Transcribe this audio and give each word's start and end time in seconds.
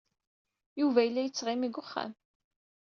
Yuba 0.79 0.99
yella 1.03 1.21
yettɣimi 1.23 1.67
deg 1.69 1.77
wexxam. 1.77 2.11